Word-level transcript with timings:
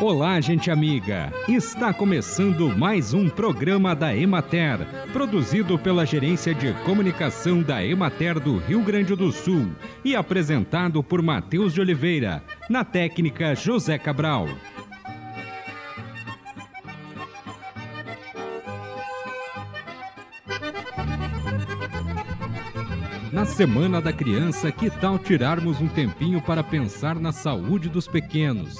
Olá, 0.00 0.40
gente 0.40 0.70
amiga! 0.70 1.32
Está 1.48 1.92
começando 1.92 2.68
mais 2.78 3.12
um 3.12 3.28
programa 3.28 3.96
da 3.96 4.16
Emater, 4.16 4.78
produzido 5.12 5.76
pela 5.76 6.06
Gerência 6.06 6.54
de 6.54 6.72
Comunicação 6.84 7.60
da 7.62 7.84
Emater 7.84 8.38
do 8.38 8.58
Rio 8.58 8.80
Grande 8.80 9.16
do 9.16 9.32
Sul 9.32 9.72
e 10.04 10.14
apresentado 10.14 11.02
por 11.02 11.20
Matheus 11.20 11.74
de 11.74 11.80
Oliveira, 11.80 12.44
na 12.70 12.84
técnica 12.84 13.56
José 13.56 13.98
Cabral. 13.98 14.46
Na 23.32 23.44
Semana 23.44 24.00
da 24.00 24.12
Criança, 24.12 24.70
que 24.70 24.88
tal 24.88 25.18
tirarmos 25.18 25.80
um 25.80 25.88
tempinho 25.88 26.40
para 26.40 26.62
pensar 26.62 27.16
na 27.16 27.32
saúde 27.32 27.88
dos 27.88 28.06
pequenos? 28.06 28.78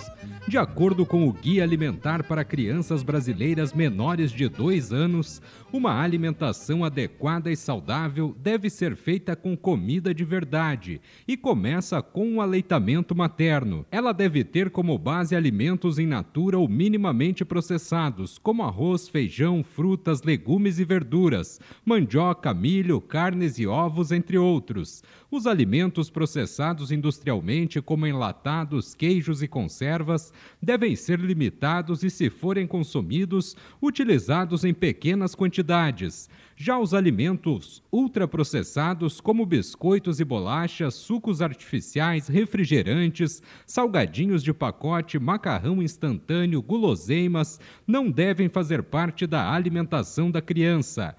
De 0.49 0.57
acordo 0.57 1.05
com 1.05 1.29
o 1.29 1.33
Guia 1.35 1.63
Alimentar 1.63 2.25
para 2.25 2.43
Crianças 2.43 3.03
Brasileiras 3.03 3.75
Menores 3.75 4.33
de 4.33 4.49
2 4.49 4.95
anos, 4.95 5.43
uma 5.71 6.01
alimentação 6.03 6.83
adequada 6.83 7.53
e 7.53 7.57
saudável 7.57 8.35
deve 8.41 8.71
ser 8.71 8.97
feita 8.97 9.37
com 9.37 9.55
comida 9.55 10.15
de 10.15 10.25
verdade 10.25 11.03
e 11.29 11.37
começa 11.37 12.01
com 12.01 12.37
o 12.37 12.41
aleitamento 12.41 13.15
materno. 13.15 13.85
Ela 13.91 14.13
deve 14.13 14.43
ter 14.43 14.71
como 14.71 14.97
base 14.97 15.37
alimentos 15.37 15.99
em 15.99 16.07
natura 16.07 16.59
ou 16.59 16.67
minimamente 16.67 17.45
processados, 17.45 18.39
como 18.39 18.63
arroz, 18.63 19.07
feijão, 19.07 19.63
frutas, 19.63 20.23
legumes 20.23 20.79
e 20.79 20.85
verduras, 20.85 21.61
mandioca, 21.85 22.55
milho, 22.55 23.03
carnes 23.03 23.59
e 23.59 23.67
ovos, 23.67 24.11
entre 24.11 24.39
outros. 24.39 25.05
Os 25.31 25.47
alimentos 25.47 26.09
processados 26.09 26.91
industrialmente, 26.91 27.83
como 27.83 28.07
enlatados, 28.07 28.95
queijos 28.95 29.43
e 29.43 29.47
conservas, 29.47 30.33
devem 30.63 30.95
ser 30.97 31.19
limitados 31.19 32.03
e, 32.03 32.11
se 32.11 32.31
forem 32.31 32.67
consumidos, 32.67 33.57
utilizados 33.81 34.65
em 34.65 34.75
pequenas 34.75 35.35
quantidades. 35.35 36.29
Já 36.57 36.77
os 36.77 36.93
alimentos 36.93 37.83
ultraprocessados, 37.93 39.21
como 39.21 39.47
biscoitos 39.47 40.19
e 40.19 40.25
bolachas, 40.25 40.95
sucos 40.95 41.41
artificiais, 41.41 42.27
refrigerantes, 42.27 43.41
salgadinhos 43.65 44.43
de 44.43 44.53
pacote, 44.53 45.19
macarrão 45.19 45.81
instantâneo, 45.81 46.61
guloseimas, 46.61 47.61
não 47.87 48.11
devem 48.11 48.49
fazer 48.49 48.83
parte 48.83 49.27
da 49.27 49.53
alimentação 49.53 50.31
da 50.31 50.43
criança. 50.43 51.15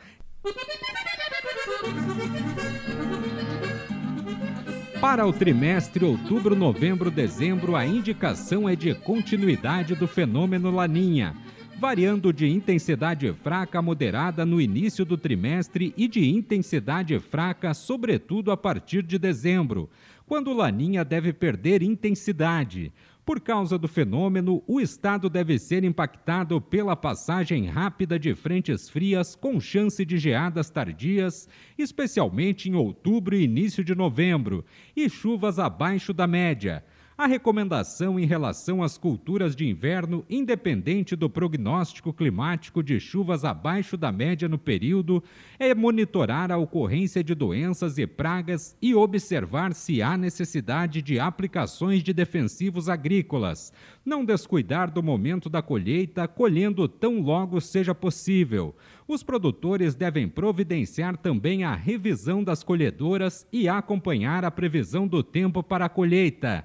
Para 5.02 5.26
o 5.26 5.32
trimestre 5.32 6.04
outubro, 6.04 6.58
novembro, 6.58 7.10
dezembro, 7.10 7.74
a 7.74 7.86
indicação 7.86 8.68
é 8.68 8.76
de 8.76 8.94
continuidade 8.94 9.96
do 9.96 10.06
fenômeno 10.06 10.70
Laninha, 10.70 11.34
variando 11.78 12.34
de 12.34 12.50
intensidade 12.50 13.32
fraca 13.42 13.80
a 13.80 13.82
moderada 13.82 14.46
no 14.46 14.60
início 14.60 15.06
do 15.06 15.18
trimestre 15.18 15.94
e 15.96 16.06
de 16.06 16.30
intensidade 16.30 17.18
fraca, 17.18 17.74
sobretudo 17.74 18.52
a 18.52 18.58
partir 18.58 19.02
de 19.02 19.18
dezembro, 19.18 19.90
quando 20.28 20.52
Laninha 20.52 21.06
deve 21.06 21.32
perder 21.32 21.82
intensidade. 21.82 22.92
Por 23.30 23.40
causa 23.40 23.78
do 23.78 23.88
fenômeno, 23.88 24.64
o 24.66 24.82
estado 24.82 25.30
deve 25.30 25.60
ser 25.60 25.84
impactado 25.84 26.60
pela 26.60 26.96
passagem 26.96 27.68
rápida 27.68 28.18
de 28.18 28.34
frentes 28.34 28.90
frias 28.90 29.36
com 29.36 29.60
chance 29.60 30.04
de 30.04 30.18
geadas 30.18 30.72
tardias, 30.72 31.48
especialmente 31.78 32.68
em 32.68 32.74
outubro 32.74 33.36
e 33.36 33.44
início 33.44 33.84
de 33.84 33.94
novembro, 33.94 34.66
e 34.96 35.08
chuvas 35.08 35.60
abaixo 35.60 36.12
da 36.12 36.26
média. 36.26 36.84
A 37.20 37.28
recomendação 37.28 38.18
em 38.18 38.26
relação 38.26 38.82
às 38.82 38.98
culturas 38.98 39.54
de 39.54 39.68
inverno, 39.68 40.24
independente 40.30 41.18
do 41.18 41.30
prognóstico 41.30 42.14
climático 42.14 42.82
de 42.82 42.98
chuvas 42.98 43.44
abaixo 43.44 43.98
da 43.98 44.10
média 44.10 44.48
no 44.48 44.58
período, 44.58 45.22
é 45.60 45.76
monitorar 45.76 46.50
a 46.50 46.58
ocorrência 46.58 47.22
de 47.22 47.36
doenças 47.36 47.98
e 47.98 48.08
pragas 48.08 48.74
e 48.82 48.96
observar 48.96 49.74
se 49.74 50.02
há 50.02 50.18
necessidade 50.18 51.02
de 51.02 51.20
aplicações 51.20 52.02
de 52.04 52.14
defensivos 52.14 52.88
agrícolas. 52.88 53.74
Não 54.06 54.24
descuidar 54.24 54.90
do 54.90 55.04
momento 55.04 55.50
da 55.50 55.62
colheita, 55.62 56.26
colhendo 56.26 56.88
tão 56.88 57.20
logo 57.20 57.60
seja 57.60 57.94
possível. 57.94 58.74
Os 59.06 59.24
produtores 59.24 59.94
devem 59.94 60.30
providenciar 60.30 61.18
também 61.18 61.66
a 61.66 61.76
revisão 61.76 62.42
das 62.42 62.64
colhedoras 62.64 63.46
e 63.52 63.68
acompanhar 63.68 64.46
a 64.46 64.52
previsão 64.52 65.06
do 65.06 65.22
tempo 65.22 65.62
para 65.62 65.84
a 65.84 65.90
colheita. 65.90 66.64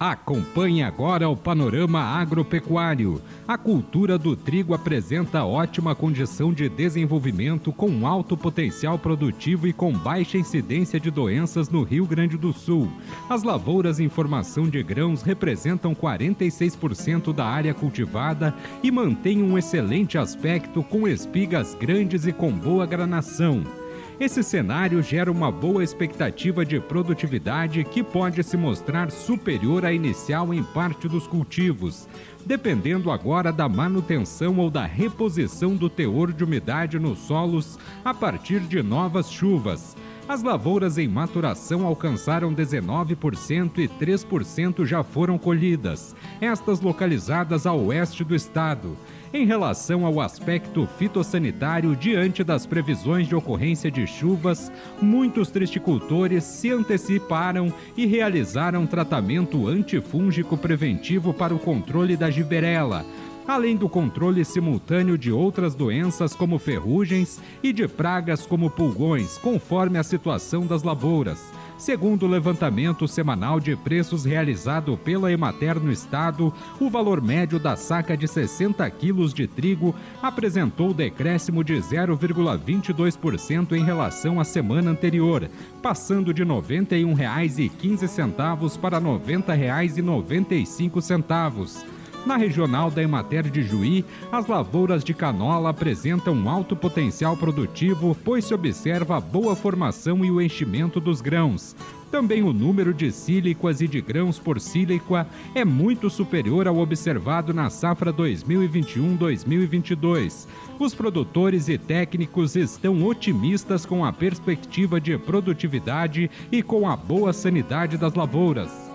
Acompanhe 0.00 0.82
agora 0.82 1.28
o 1.28 1.36
panorama 1.36 2.00
agropecuário. 2.00 3.20
A 3.46 3.58
cultura 3.58 4.16
do 4.16 4.34
trigo 4.34 4.72
apresenta 4.72 5.44
ótima 5.44 5.94
condição 5.94 6.54
de 6.54 6.70
desenvolvimento 6.70 7.70
com 7.70 8.06
alto 8.06 8.34
potencial 8.34 8.98
produtivo 8.98 9.68
e 9.68 9.74
com 9.74 9.92
baixa 9.92 10.38
incidência 10.38 10.98
de 10.98 11.10
doenças 11.10 11.68
no 11.68 11.82
Rio 11.82 12.06
Grande 12.06 12.38
do 12.38 12.50
Sul. 12.50 12.90
As 13.28 13.42
lavouras 13.42 14.00
em 14.00 14.08
formação 14.08 14.70
de 14.70 14.82
grãos 14.82 15.20
representam 15.20 15.94
46% 15.94 17.34
da 17.34 17.44
área 17.44 17.74
cultivada 17.74 18.54
e 18.82 18.90
mantêm 18.90 19.42
um 19.42 19.58
excelente 19.58 20.16
aspecto 20.16 20.82
com 20.82 21.06
espigas 21.06 21.74
grandes 21.74 22.26
e 22.26 22.32
com 22.32 22.50
boa 22.50 22.86
granação. 22.86 23.79
Esse 24.20 24.42
cenário 24.42 25.02
gera 25.02 25.32
uma 25.32 25.50
boa 25.50 25.82
expectativa 25.82 26.62
de 26.62 26.78
produtividade 26.78 27.82
que 27.84 28.02
pode 28.02 28.44
se 28.44 28.54
mostrar 28.54 29.10
superior 29.10 29.86
à 29.86 29.94
inicial 29.94 30.52
em 30.52 30.62
parte 30.62 31.08
dos 31.08 31.26
cultivos, 31.26 32.06
dependendo 32.44 33.10
agora 33.10 33.50
da 33.50 33.66
manutenção 33.66 34.58
ou 34.58 34.70
da 34.70 34.84
reposição 34.84 35.74
do 35.74 35.88
teor 35.88 36.34
de 36.34 36.44
umidade 36.44 36.98
nos 36.98 37.20
solos 37.20 37.78
a 38.04 38.12
partir 38.12 38.60
de 38.60 38.82
novas 38.82 39.32
chuvas. 39.32 39.96
As 40.28 40.42
lavouras 40.42 40.98
em 40.98 41.08
maturação 41.08 41.86
alcançaram 41.86 42.54
19% 42.54 43.78
e 43.78 43.88
3% 43.88 44.84
já 44.84 45.02
foram 45.02 45.38
colhidas, 45.38 46.14
estas 46.42 46.82
localizadas 46.82 47.66
a 47.66 47.72
oeste 47.72 48.22
do 48.22 48.34
estado 48.34 48.98
em 49.32 49.46
relação 49.46 50.04
ao 50.04 50.20
aspecto 50.20 50.88
fitossanitário 50.98 51.94
diante 51.94 52.42
das 52.42 52.66
previsões 52.66 53.28
de 53.28 53.34
ocorrência 53.34 53.90
de 53.90 54.06
chuvas, 54.06 54.72
muitos 55.00 55.50
tristicultores 55.50 56.42
se 56.42 56.70
anteciparam 56.70 57.72
e 57.96 58.06
realizaram 58.06 58.86
tratamento 58.86 59.68
antifúngico 59.68 60.56
preventivo 60.56 61.32
para 61.32 61.54
o 61.54 61.58
controle 61.58 62.16
da 62.16 62.28
giberela, 62.28 63.06
além 63.50 63.76
do 63.76 63.88
controle 63.88 64.44
simultâneo 64.44 65.18
de 65.18 65.32
outras 65.32 65.74
doenças 65.74 66.36
como 66.36 66.56
ferrugens 66.58 67.40
e 67.62 67.72
de 67.72 67.86
pragas 67.88 68.44
como 68.46 68.70
pulgões, 68.70 69.38
conforme 69.38 69.98
a 69.98 70.04
situação 70.04 70.66
das 70.66 70.84
lavouras. 70.84 71.52
Segundo 71.76 72.26
o 72.26 72.28
levantamento 72.28 73.08
semanal 73.08 73.58
de 73.58 73.74
preços 73.74 74.24
realizado 74.26 74.98
pela 74.98 75.32
Emater 75.32 75.80
no 75.80 75.90
estado, 75.90 76.52
o 76.78 76.90
valor 76.90 77.22
médio 77.22 77.58
da 77.58 77.74
saca 77.74 78.14
de 78.16 78.28
60 78.28 78.88
quilos 78.90 79.34
de 79.34 79.48
trigo 79.48 79.96
apresentou 80.22 80.94
decréscimo 80.94 81.64
de 81.64 81.74
0,22% 81.74 83.72
em 83.72 83.82
relação 83.82 84.38
à 84.38 84.44
semana 84.44 84.90
anterior, 84.90 85.50
passando 85.82 86.34
de 86.34 86.44
R$ 86.44 86.50
91,15 86.50 88.78
para 88.78 88.98
R$ 88.98 89.04
90,95. 89.04 91.99
Na 92.26 92.36
regional 92.36 92.90
da 92.90 93.02
Emater 93.02 93.48
de 93.50 93.62
Juí, 93.62 94.04
as 94.30 94.46
lavouras 94.46 95.02
de 95.02 95.14
canola 95.14 95.70
apresentam 95.70 96.46
alto 96.48 96.76
potencial 96.76 97.34
produtivo, 97.36 98.16
pois 98.22 98.44
se 98.44 98.52
observa 98.52 99.16
a 99.16 99.20
boa 99.20 99.56
formação 99.56 100.22
e 100.24 100.30
o 100.30 100.40
enchimento 100.40 101.00
dos 101.00 101.20
grãos. 101.22 101.74
Também 102.10 102.42
o 102.42 102.52
número 102.52 102.92
de 102.92 103.10
sílicas 103.12 103.80
e 103.80 103.88
de 103.88 104.00
grãos 104.00 104.36
por 104.38 104.60
sílica 104.60 105.26
é 105.54 105.64
muito 105.64 106.10
superior 106.10 106.68
ao 106.68 106.78
observado 106.78 107.54
na 107.54 107.70
safra 107.70 108.12
2021-2022. 108.12 110.48
Os 110.78 110.94
produtores 110.94 111.68
e 111.68 111.78
técnicos 111.78 112.56
estão 112.56 113.02
otimistas 113.04 113.86
com 113.86 114.04
a 114.04 114.12
perspectiva 114.12 115.00
de 115.00 115.16
produtividade 115.16 116.28
e 116.50 116.62
com 116.62 116.88
a 116.88 116.96
boa 116.96 117.32
sanidade 117.32 117.96
das 117.96 118.14
lavouras. 118.14 118.89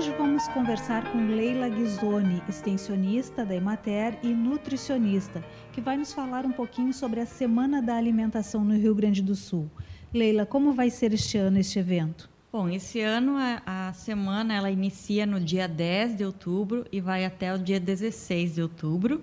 Vamos 0.00 0.48
conversar 0.48 1.12
com 1.12 1.18
Leila 1.26 1.68
Ghisoni, 1.68 2.42
extensionista 2.48 3.44
da 3.44 3.54
Emater 3.54 4.18
e 4.22 4.28
nutricionista, 4.28 5.44
que 5.70 5.82
vai 5.82 5.98
nos 5.98 6.14
falar 6.14 6.46
um 6.46 6.50
pouquinho 6.50 6.94
sobre 6.94 7.20
a 7.20 7.26
Semana 7.26 7.82
da 7.82 7.94
Alimentação 7.94 8.64
no 8.64 8.74
Rio 8.74 8.94
Grande 8.94 9.22
do 9.22 9.34
Sul. 9.34 9.70
Leila, 10.12 10.46
como 10.46 10.72
vai 10.72 10.88
ser 10.88 11.12
este 11.12 11.36
ano 11.36 11.58
este 11.58 11.78
evento? 11.78 12.30
Bom, 12.50 12.70
esse 12.70 13.00
ano 13.02 13.36
a, 13.36 13.88
a, 13.88 13.92
semana 13.92 14.54
ela 14.54 14.70
inicia 14.70 15.26
no 15.26 15.38
dia 15.38 15.68
10 15.68 16.16
de 16.16 16.24
outubro 16.24 16.86
e 16.90 16.98
vai 16.98 17.26
até 17.26 17.54
o 17.54 17.58
dia 17.58 17.78
16 17.78 18.54
de 18.54 18.62
outubro. 18.62 19.22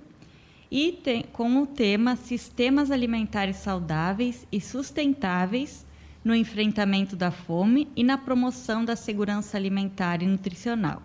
e 0.70 0.92
tem, 0.92 1.24
com 1.34 1.64
o 1.64 1.66
tema 1.66 2.16
Sistemas 2.16 2.92
Alimentares 2.92 3.58
Saudáveis 3.58 4.46
e 4.52 4.62
Sustentáveis 4.62 5.84
no 6.24 6.36
enfrentamento 6.36 7.16
da 7.16 7.32
fome 7.32 7.88
e 7.96 8.04
na 8.04 8.18
promoção 8.18 8.84
da 8.84 8.96
segurança 8.96 9.58
alimentar 9.58 10.22
e 10.22 10.28
nutricional. 10.28 11.02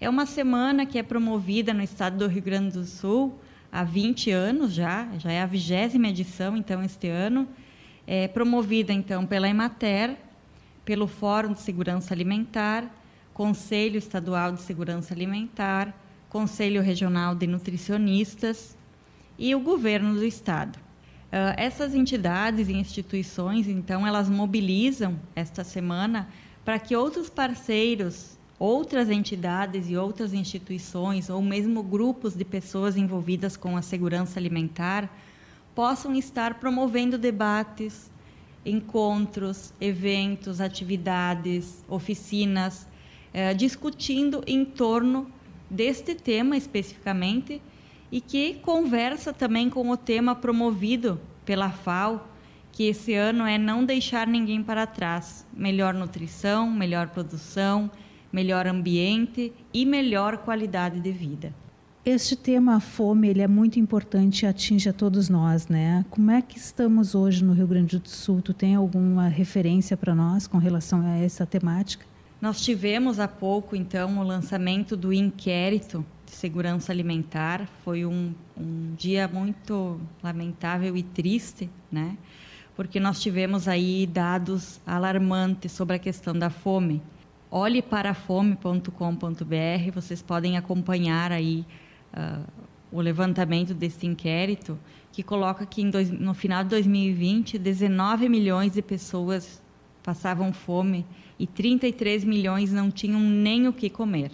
É 0.00 0.08
uma 0.08 0.26
semana 0.26 0.86
que 0.86 0.98
é 0.98 1.02
promovida 1.02 1.72
no 1.72 1.82
estado 1.82 2.18
do 2.18 2.26
Rio 2.26 2.42
Grande 2.42 2.72
do 2.72 2.84
Sul 2.84 3.38
há 3.70 3.84
20 3.84 4.30
anos 4.30 4.72
já, 4.72 5.08
já 5.18 5.32
é 5.32 5.40
a 5.40 5.46
vigésima 5.46 6.08
edição, 6.08 6.56
então, 6.56 6.82
este 6.82 7.08
ano, 7.08 7.48
é 8.06 8.28
promovida, 8.28 8.92
então, 8.92 9.24
pela 9.24 9.48
Emater, 9.48 10.16
pelo 10.84 11.06
Fórum 11.06 11.52
de 11.52 11.60
Segurança 11.60 12.12
Alimentar, 12.12 12.84
Conselho 13.32 13.96
Estadual 13.96 14.52
de 14.52 14.60
Segurança 14.60 15.14
Alimentar, 15.14 15.94
Conselho 16.28 16.82
Regional 16.82 17.34
de 17.34 17.46
Nutricionistas 17.46 18.76
e 19.38 19.54
o 19.54 19.60
Governo 19.60 20.14
do 20.14 20.24
Estado. 20.24 20.78
Uh, 21.32 21.56
essas 21.56 21.94
entidades 21.94 22.68
e 22.68 22.74
instituições, 22.74 23.66
então, 23.66 24.06
elas 24.06 24.28
mobilizam 24.28 25.18
esta 25.34 25.64
semana 25.64 26.28
para 26.62 26.78
que 26.78 26.94
outros 26.94 27.30
parceiros, 27.30 28.36
outras 28.58 29.08
entidades 29.08 29.88
e 29.88 29.96
outras 29.96 30.34
instituições, 30.34 31.30
ou 31.30 31.40
mesmo 31.40 31.82
grupos 31.82 32.34
de 32.34 32.44
pessoas 32.44 32.98
envolvidas 32.98 33.56
com 33.56 33.78
a 33.78 33.82
segurança 33.82 34.38
alimentar, 34.38 35.10
possam 35.74 36.14
estar 36.14 36.60
promovendo 36.60 37.16
debates, 37.16 38.10
encontros, 38.64 39.72
eventos, 39.80 40.60
atividades, 40.60 41.82
oficinas, 41.88 42.86
eh, 43.32 43.54
discutindo 43.54 44.44
em 44.46 44.66
torno 44.66 45.32
deste 45.70 46.14
tema 46.14 46.58
especificamente 46.58 47.62
e 48.12 48.20
que 48.20 48.54
conversa 48.62 49.32
também 49.32 49.70
com 49.70 49.88
o 49.88 49.96
tema 49.96 50.36
promovido 50.36 51.18
pela 51.46 51.70
FAO, 51.70 52.28
que 52.70 52.84
esse 52.84 53.14
ano 53.14 53.46
é 53.46 53.56
não 53.56 53.84
deixar 53.84 54.26
ninguém 54.26 54.62
para 54.62 54.86
trás. 54.86 55.46
Melhor 55.52 55.94
nutrição, 55.94 56.70
melhor 56.70 57.08
produção, 57.08 57.90
melhor 58.30 58.66
ambiente 58.66 59.52
e 59.72 59.86
melhor 59.86 60.38
qualidade 60.38 61.00
de 61.00 61.10
vida. 61.10 61.54
Este 62.04 62.34
tema, 62.34 62.76
a 62.76 62.80
fome, 62.80 63.28
ele 63.28 63.42
é 63.42 63.48
muito 63.48 63.78
importante 63.78 64.42
e 64.42 64.46
atinge 64.46 64.88
a 64.88 64.92
todos 64.92 65.28
nós, 65.28 65.68
né? 65.68 66.04
Como 66.10 66.30
é 66.30 66.42
que 66.42 66.58
estamos 66.58 67.14
hoje 67.14 67.44
no 67.44 67.52
Rio 67.52 67.66
Grande 67.66 67.98
do 67.98 68.08
Sul? 68.08 68.42
Tu 68.42 68.52
tem 68.52 68.74
alguma 68.74 69.28
referência 69.28 69.96
para 69.96 70.14
nós 70.14 70.46
com 70.46 70.58
relação 70.58 71.00
a 71.00 71.16
essa 71.18 71.46
temática? 71.46 72.04
Nós 72.42 72.60
tivemos 72.60 73.20
há 73.20 73.28
pouco, 73.28 73.76
então, 73.76 74.18
o 74.18 74.24
lançamento 74.24 74.96
do 74.96 75.12
inquérito 75.12 76.04
de 76.26 76.32
segurança 76.32 76.90
alimentar. 76.90 77.68
Foi 77.84 78.04
um, 78.04 78.34
um 78.56 78.96
dia 78.96 79.28
muito 79.28 80.00
lamentável 80.20 80.96
e 80.96 81.04
triste, 81.04 81.70
né? 81.88 82.18
Porque 82.74 82.98
nós 82.98 83.22
tivemos 83.22 83.68
aí 83.68 84.08
dados 84.08 84.80
alarmantes 84.84 85.70
sobre 85.70 85.94
a 85.94 85.98
questão 86.00 86.36
da 86.36 86.50
fome. 86.50 87.00
Olhe 87.48 87.80
para 87.80 88.12
fome.com.br, 88.12 88.90
vocês 89.94 90.20
podem 90.20 90.56
acompanhar 90.56 91.30
aí 91.30 91.64
uh, 92.12 92.44
o 92.90 93.00
levantamento 93.00 93.72
desse 93.72 94.04
inquérito, 94.04 94.76
que 95.12 95.22
coloca 95.22 95.64
que 95.64 95.88
dois, 95.88 96.10
no 96.10 96.34
final 96.34 96.64
de 96.64 96.70
2020, 96.70 97.56
19 97.56 98.28
milhões 98.28 98.72
de 98.72 98.82
pessoas 98.82 99.61
passavam 100.02 100.52
fome 100.52 101.06
e 101.38 101.46
33 101.46 102.24
milhões 102.24 102.72
não 102.72 102.90
tinham 102.90 103.20
nem 103.20 103.68
o 103.68 103.72
que 103.72 103.88
comer. 103.88 104.30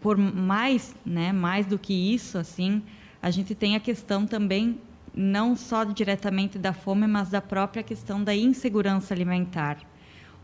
Por 0.00 0.16
mais, 0.16 0.94
né, 1.04 1.32
mais 1.32 1.66
do 1.66 1.78
que 1.78 1.92
isso, 1.92 2.38
assim, 2.38 2.82
a 3.20 3.30
gente 3.30 3.54
tem 3.54 3.74
a 3.74 3.80
questão 3.80 4.26
também 4.26 4.80
não 5.14 5.56
só 5.56 5.82
diretamente 5.84 6.58
da 6.58 6.72
fome, 6.72 7.06
mas 7.06 7.30
da 7.30 7.40
própria 7.40 7.82
questão 7.82 8.22
da 8.22 8.34
insegurança 8.34 9.12
alimentar, 9.12 9.78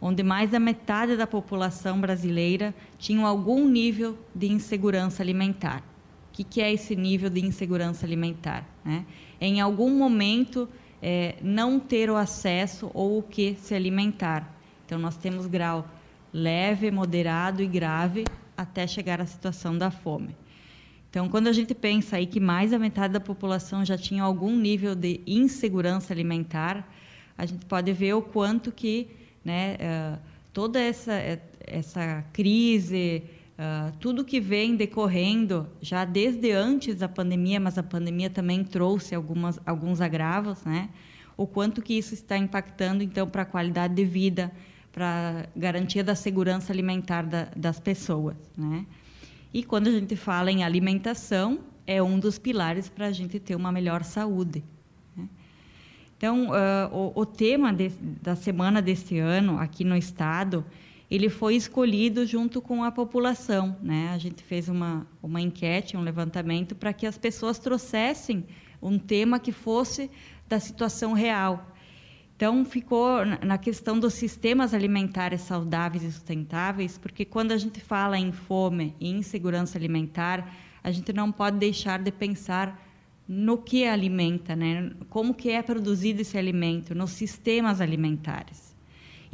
onde 0.01 0.23
mais 0.23 0.51
da 0.51 0.59
metade 0.59 1.17
da 1.17 1.27
população 1.27 2.01
brasileira 2.01 2.75
tinha 2.99 3.25
algum 3.25 3.69
nível 3.69 4.19
de 4.35 4.51
insegurança 4.51 5.23
alimentar 5.23 5.85
que, 6.35 6.43
que 6.43 6.61
é 6.61 6.73
esse 6.73 6.97
nível 6.97 7.31
de 7.31 7.41
insegurança 7.47 8.05
alimentar? 8.05 8.67
Né? 8.85 9.07
Em 9.41 9.61
algum 9.61 9.89
momento, 9.89 10.69
é, 11.01 11.37
não 11.41 11.79
ter 11.79 12.11
o 12.11 12.17
acesso 12.17 12.91
ou 12.93 13.19
o 13.19 13.23
que 13.23 13.55
se 13.55 13.73
alimentar. 13.73 14.54
Então, 14.85 14.99
nós 14.99 15.17
temos 15.17 15.47
grau 15.47 15.89
leve, 16.33 16.91
moderado 16.91 17.63
e 17.63 17.67
grave 17.67 18.25
até 18.57 18.87
chegar 18.87 19.21
à 19.21 19.27
situação 19.27 19.77
da 19.77 19.91
fome. 19.91 20.37
Então, 21.11 21.29
quando 21.29 21.47
a 21.47 21.53
gente 21.53 21.75
pensa 21.75 22.17
aí 22.17 22.27
que 22.27 22.41
mais 22.41 22.73
da 22.73 22.79
metade 22.79 23.13
da 23.13 23.21
população 23.21 23.85
já 23.85 23.97
tinha 23.97 24.23
algum 24.23 24.57
nível 24.57 24.95
de 24.95 25.21
insegurança 25.27 26.13
alimentar, 26.13 26.93
a 27.39 27.47
gente 27.47 27.65
pode 27.67 27.93
ver 27.93 28.15
o 28.15 28.23
quanto 28.23 28.73
que 28.73 29.09
né, 29.45 29.77
uh, 29.77 30.19
toda 30.53 30.81
essa, 30.81 31.13
essa 31.67 32.25
crise, 32.33 33.23
Uh, 33.55 33.97
tudo 34.01 34.25
que 34.25 34.41
vem 34.41 34.75
decorrendo 34.75 35.69
já 35.81 36.05
desde 36.05 36.51
antes 36.51 36.97
da 36.97 37.09
pandemia, 37.09 37.61
mas 37.61 37.79
a 37.79 37.85
pandemia 37.85 38.29
também 38.29 38.65
trouxe 38.65 39.15
algumas, 39.15 39.61
alguns 39.65 40.01
agravos, 40.01 40.65
né? 40.65 40.89
O 41.37 41.47
quanto 41.47 41.81
que 41.81 41.95
isso 41.95 42.15
está 42.15 42.37
impactando 42.37 43.05
então 43.05 43.29
para 43.29 43.43
a 43.43 43.45
qualidade 43.45 43.95
de 43.95 44.05
vida, 44.05 44.51
para 44.95 45.49
garantia 45.57 46.05
da 46.05 46.15
segurança 46.15 46.73
alimentar 46.73 47.23
da, 47.23 47.49
das 47.57 47.81
pessoas, 47.81 48.37
né? 48.57 48.87
E 49.53 49.63
quando 49.63 49.89
a 49.89 49.91
gente 49.91 50.15
fala 50.15 50.51
em 50.51 50.63
alimentação, 50.63 51.61
é 51.87 52.03
um 52.03 52.19
dos 52.19 52.39
pilares 52.39 52.89
para 52.89 53.07
a 53.07 53.13
gente 53.13 53.39
ter 53.39 53.55
uma 53.57 53.71
melhor 53.71 54.05
saúde. 54.05 54.65
Né? 55.17 55.29
Então, 56.17 56.49
uh, 56.49 57.13
o, 57.15 57.21
o, 57.21 57.27
tema 57.27 57.73
de, 57.73 57.89
da 58.21 58.35
semana 58.35 58.81
deste 58.81 59.19
ano 59.19 59.59
aqui 59.59 59.85
no 59.85 59.97
estado 59.97 60.65
ele 61.11 61.29
foi 61.29 61.55
escolhido 61.55 62.27
junto 62.27 62.61
com 62.61 62.83
a 62.83 62.91
população. 62.91 63.77
Né? 63.83 64.11
A 64.13 64.19
gente 64.19 64.43
fez 64.43 64.69
uma, 64.69 65.07
uma 65.23 65.41
enquete, 65.41 65.97
um 65.97 66.03
levantamento, 66.03 66.75
para 66.75 66.93
que 66.93 67.07
as 67.07 67.19
pessoas 67.19 67.59
trouxessem 67.59 68.45
um 68.83 68.99
tema 68.99 69.39
que 69.39 69.53
fosse 69.53 70.11
da 70.49 70.59
situação 70.59 71.13
real. 71.13 71.74
Então, 72.37 72.65
ficou 72.65 73.25
na 73.25 73.57
questão 73.57 73.99
dos 73.99 74.15
sistemas 74.15 74.75
alimentares 74.75 75.43
saudáveis 75.43 76.03
e 76.03 76.11
sustentáveis, 76.11 76.99
porque 76.99 77.25
quando 77.25 77.53
a 77.53 77.57
gente 77.57 77.81
fala 77.81 78.19
em 78.19 78.33
fome 78.33 78.95
e 78.99 79.11
insegurança 79.11 79.79
alimentar, 79.79 80.53
a 80.83 80.91
gente 80.91 81.13
não 81.13 81.31
pode 81.31 81.59
deixar 81.59 82.03
de 82.03 82.11
pensar 82.11 82.83
no 83.27 83.57
que 83.57 83.87
alimenta, 83.87 84.55
né? 84.57 84.91
como 85.09 85.33
que 85.33 85.49
é 85.49 85.63
produzido 85.63 86.21
esse 86.23 86.37
alimento, 86.37 86.95
nos 86.95 87.13
sistemas 87.13 87.81
alimentares 87.81 88.75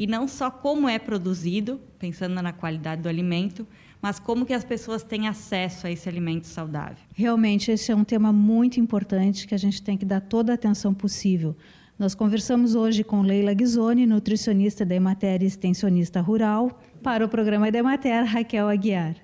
e 0.01 0.07
não 0.07 0.27
só 0.27 0.51
como 0.51 0.89
é 0.89 0.99
produzido, 0.99 1.79
pensando 1.99 2.41
na 2.41 2.55
qualidade 2.55 3.03
do 3.03 3.09
alimento, 3.11 3.67
mas 4.01 4.19
como 4.19 4.47
que 4.47 4.55
as 4.55 4.65
pessoas 4.65 5.03
têm 5.03 5.29
acesso 5.29 5.87
a 5.87 5.91
esse 5.91 6.09
alimento 6.09 6.47
saudável. 6.47 6.97
Realmente 7.15 7.71
esse 7.71 7.93
é 7.93 7.95
um 7.95 8.03
tema 8.03 8.33
muito 8.33 8.81
importante 8.81 9.47
que 9.47 9.55
a 9.55 9.59
gente 9.59 9.83
tem 9.83 9.99
que 9.99 10.07
dar 10.07 10.23
toda 10.23 10.53
a 10.53 10.55
atenção 10.55 10.95
possível. 10.95 11.55
Nós 12.01 12.15
conversamos 12.15 12.75
hoje 12.75 13.05
com 13.05 13.21
Leila 13.21 13.53
Ghisoni, 13.53 14.07
nutricionista 14.07 14.87
da 14.87 14.95
Emater 14.95 15.43
e 15.43 15.45
extensionista 15.45 16.19
rural, 16.23 16.81
para 17.03 17.27
o 17.27 17.29
programa 17.29 17.71
da 17.71 17.79
Emater, 17.79 18.25
Raquel 18.25 18.71
Aguiar. 18.71 19.17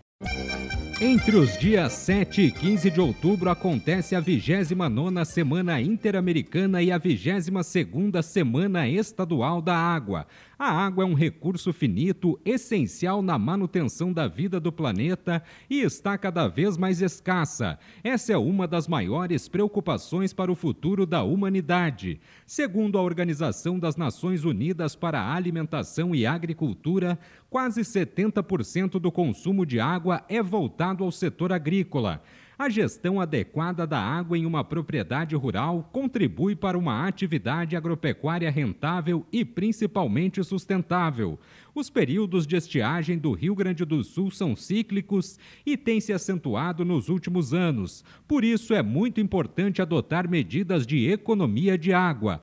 Entre 1.00 1.36
os 1.36 1.56
dias 1.56 1.94
7 1.94 2.42
e 2.42 2.50
15 2.50 2.90
de 2.90 3.00
outubro 3.00 3.48
acontece 3.48 4.14
a 4.14 4.20
29ª 4.20 5.24
Semana 5.24 5.80
Interamericana 5.80 6.82
e 6.82 6.92
a 6.92 7.00
22ª 7.00 8.20
Semana 8.20 8.86
Estadual 8.86 9.62
da 9.62 9.74
Água. 9.74 10.26
A 10.58 10.70
água 10.70 11.04
é 11.04 11.06
um 11.06 11.12
recurso 11.12 11.70
finito, 11.70 12.40
essencial 12.42 13.20
na 13.20 13.38
manutenção 13.38 14.10
da 14.10 14.26
vida 14.26 14.58
do 14.58 14.72
planeta 14.72 15.42
e 15.68 15.82
está 15.82 16.16
cada 16.16 16.48
vez 16.48 16.78
mais 16.78 17.02
escassa. 17.02 17.78
Essa 18.02 18.32
é 18.32 18.38
uma 18.38 18.66
das 18.66 18.88
maiores 18.88 19.48
preocupações 19.48 20.32
para 20.32 20.50
o 20.50 20.54
futuro 20.54 21.04
da 21.04 21.22
humanidade. 21.22 22.18
Segundo 22.46 22.96
a 22.96 23.02
Organização 23.02 23.78
das 23.78 23.96
Nações 23.96 24.44
Unidas 24.44 24.96
para 24.96 25.20
a 25.20 25.34
Alimentação 25.34 26.14
e 26.14 26.24
Agricultura, 26.24 27.18
quase 27.50 27.82
70% 27.82 28.98
do 28.98 29.12
consumo 29.12 29.66
de 29.66 29.78
água 29.78 30.24
é 30.26 30.42
voltado 30.42 31.04
ao 31.04 31.12
setor 31.12 31.52
agrícola. 31.52 32.22
A 32.58 32.70
gestão 32.70 33.20
adequada 33.20 33.86
da 33.86 34.00
água 34.00 34.38
em 34.38 34.46
uma 34.46 34.64
propriedade 34.64 35.36
rural 35.36 35.90
contribui 35.92 36.56
para 36.56 36.78
uma 36.78 37.06
atividade 37.06 37.76
agropecuária 37.76 38.50
rentável 38.50 39.26
e 39.30 39.44
principalmente 39.44 40.42
sustentável. 40.42 41.38
Os 41.74 41.90
períodos 41.90 42.46
de 42.46 42.56
estiagem 42.56 43.18
do 43.18 43.32
Rio 43.32 43.54
Grande 43.54 43.84
do 43.84 44.02
Sul 44.02 44.30
são 44.30 44.56
cíclicos 44.56 45.38
e 45.66 45.76
têm 45.76 46.00
se 46.00 46.14
acentuado 46.14 46.82
nos 46.82 47.10
últimos 47.10 47.52
anos. 47.52 48.02
Por 48.26 48.42
isso 48.42 48.72
é 48.72 48.82
muito 48.82 49.20
importante 49.20 49.82
adotar 49.82 50.26
medidas 50.26 50.86
de 50.86 51.10
economia 51.10 51.76
de 51.76 51.92
água. 51.92 52.40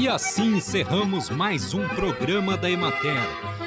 E 0.00 0.08
assim 0.08 0.56
encerramos 0.56 1.28
mais 1.28 1.74
um 1.74 1.86
programa 1.88 2.56
da 2.56 2.70
Emater. 2.70 3.53